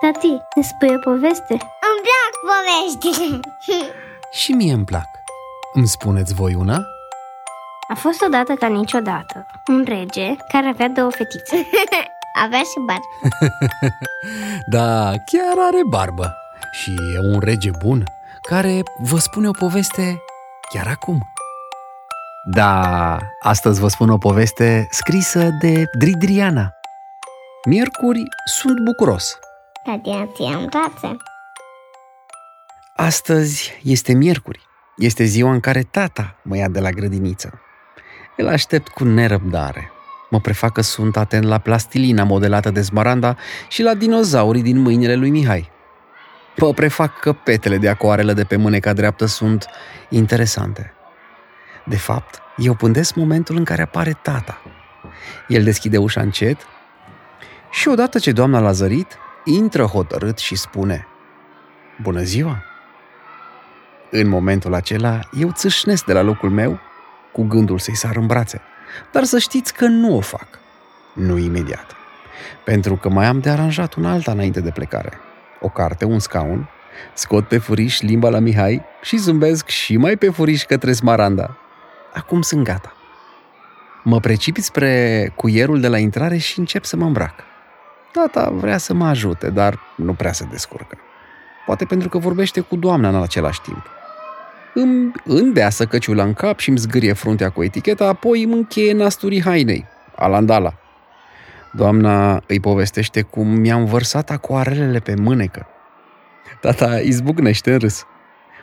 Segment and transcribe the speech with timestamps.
[0.00, 1.52] Tati, ne spui o poveste?
[1.88, 3.40] Îmi plac poveștile.
[4.30, 5.08] Și mie îmi plac.
[5.72, 6.84] Îmi spuneți voi una?
[7.88, 11.66] A fost odată ca niciodată un rege care avea două fetițe.
[12.44, 13.00] Avea și bar.
[14.74, 16.34] Da, chiar are barbă.
[16.72, 18.04] Și e un rege bun
[18.42, 20.22] care vă spune o poveste
[20.72, 21.18] chiar acum.
[22.44, 26.70] Da, astăzi vă spun o poveste scrisă de Dridriana.
[27.64, 29.38] Miercuri sunt bucuros.
[29.90, 31.16] Tati, ți-am brațe.
[32.96, 34.60] Astăzi este miercuri.
[34.96, 37.60] Este ziua în care tata mă ia de la grădiniță.
[38.36, 39.90] Îl aștept cu nerăbdare.
[40.30, 43.36] Mă prefac că sunt atent la plastilina modelată de Smaranda
[43.68, 45.70] și la dinozaurii din mâinile lui Mihai.
[46.56, 49.66] Mă prefac că petele de acoarelă de pe mâneca dreaptă sunt
[50.08, 50.92] interesante.
[51.84, 54.62] De fapt, eu pândesc momentul în care apare tata.
[55.48, 56.66] El deschide ușa încet
[57.70, 59.18] și odată ce doamna l-a zărit,
[59.50, 61.06] intră hotărât și spune
[62.02, 62.64] Bună ziua!
[64.10, 66.78] În momentul acela, eu țâșnesc de la locul meu
[67.32, 68.60] cu gândul să-i sar în brațe.
[69.12, 70.48] Dar să știți că nu o fac.
[71.14, 71.96] Nu imediat.
[72.64, 75.12] Pentru că mai am de aranjat un alta înainte de plecare.
[75.60, 76.68] O carte, un scaun,
[77.14, 81.56] scot pe furiș limba la Mihai și zâmbesc și mai pe furiș către Smaranda.
[82.14, 82.92] Acum sunt gata.
[84.04, 87.49] Mă precipit spre cuierul de la intrare și încep să mă îmbrac.
[88.12, 90.98] Tata vrea să mă ajute, dar nu prea se descurcă.
[91.66, 93.86] Poate pentru că vorbește cu doamna în același timp.
[94.74, 99.42] Îmi îndeasă căciula în cap și îmi zgârie fruntea cu eticheta, apoi îmi încheie nasturii
[99.42, 100.74] hainei, alandala.
[101.72, 105.66] Doamna îi povestește cum mi-am vărsat acoarelele pe mânecă.
[106.60, 108.04] Tata izbucnește în râs.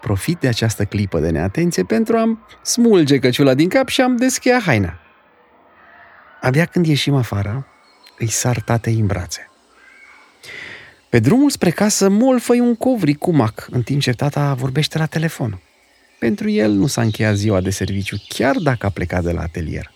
[0.00, 4.60] Profit de această clipă de neatenție pentru a smulge căciula din cap și am deschia
[4.64, 4.94] haina.
[6.40, 7.66] Abia când ieșim afară,
[8.18, 9.50] îi sar tatei în brațe.
[11.08, 15.06] Pe drumul spre casă molfăi un covric cu mac, în timp ce tata vorbește la
[15.06, 15.60] telefon.
[16.18, 19.92] Pentru el nu s-a încheiat ziua de serviciu, chiar dacă a plecat de la atelier.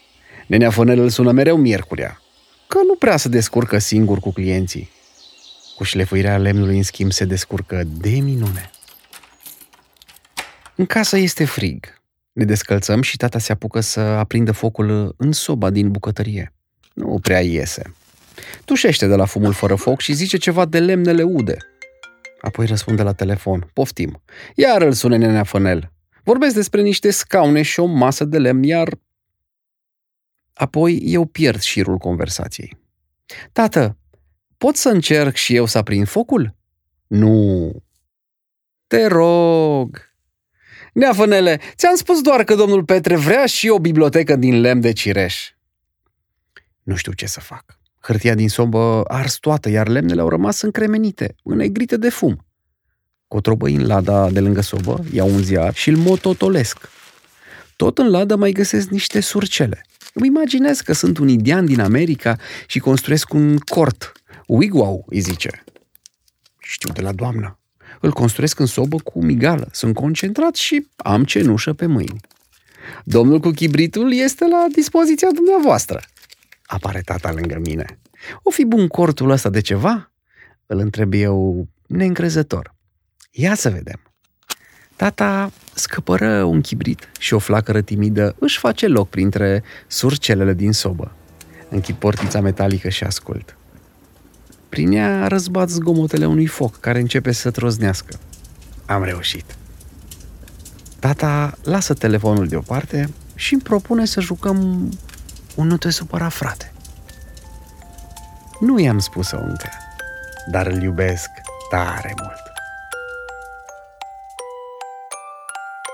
[0.47, 2.21] Nenea Fănel îl sună mereu miercurea,
[2.69, 4.91] că nu prea se descurcă singur cu clienții.
[5.77, 8.71] Cu șlefuirea lemnului, în schimb, se descurcă de minune.
[10.75, 12.01] În casă este frig.
[12.33, 16.53] Ne descălțăm și tata se apucă să aprindă focul în soba din bucătărie.
[16.95, 17.95] Nu prea iese.
[18.73, 21.57] Tușește de la fumul fără foc și zice ceva de lemnele ude.
[22.41, 23.71] Apoi răspunde la telefon.
[23.73, 24.23] Poftim.
[24.55, 25.93] Iar îl sună nenea Fănel.
[26.25, 28.99] Vorbesc despre niște scaune și o masă de lemn, iar...
[30.53, 32.79] Apoi eu pierd șirul conversației.
[33.53, 33.99] Tată,
[34.59, 36.55] pot să încerc și eu să aprind focul?
[37.07, 37.73] Nu.
[38.87, 40.15] Te rog.
[40.93, 45.51] Neafănele, ți-am spus doar că domnul Petre vrea și o bibliotecă din lemn de cireș.
[46.83, 47.81] Nu știu ce să fac.
[48.03, 52.47] Hârtia din sobă ars toată, iar lemnele au rămas încremenite, înegrite de fum.
[53.29, 56.89] Cotrobăi în lada de lângă sobă, iau un ziar și îl mototolesc.
[57.77, 59.87] Tot în ladă mai găsesc niște surcele.
[60.15, 64.13] Îmi imaginez că sunt un indian din America și construiesc un cort.
[64.47, 65.65] Wigwau, îi zice.
[66.59, 67.59] Știu de la doamnă.
[68.01, 69.69] Îl construiesc în sobă cu migală.
[69.73, 72.21] Sunt concentrat și am cenușă pe mâini.
[73.05, 76.01] Domnul cu chibritul este la dispoziția dumneavoastră.
[76.73, 77.99] Apare tata lângă mine.
[78.43, 80.13] O fi bun cortul ăsta de ceva?
[80.67, 82.75] Îl întreb eu neîncrezător.
[83.31, 84.01] Ia să vedem.
[84.97, 91.13] Tata scăpără un chibrit și o flacără timidă își face loc printre surcelele din sobă.
[91.69, 93.57] Închid portița metalică și ascult.
[94.69, 98.19] Prin ea răzbat zgomotele unui foc care începe să troznească.
[98.87, 99.57] Am reușit.
[100.99, 104.89] Tata lasă telefonul deoparte și îmi propune să jucăm un
[105.57, 106.73] nu te supăra, frate.
[108.61, 109.69] Nu i-am spus-o încă,
[110.51, 111.31] dar îl iubesc
[111.71, 112.43] tare mult.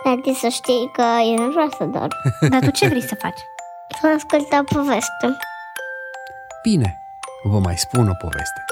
[0.03, 2.09] Tati, să știi că eu nu vreau să dorm.
[2.51, 3.41] Dar tu ce vrei să faci?
[4.01, 5.37] Să ascult o poveste.
[6.63, 6.99] Bine,
[7.43, 8.65] vă mai spun o poveste.